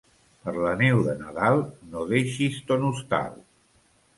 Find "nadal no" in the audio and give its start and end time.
1.19-2.07